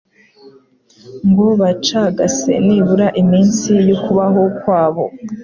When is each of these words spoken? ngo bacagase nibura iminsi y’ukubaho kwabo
ngo 1.29 1.45
bacagase 1.61 2.51
nibura 2.67 3.07
iminsi 3.21 3.71
y’ukubaho 3.87 4.43
kwabo 4.59 5.05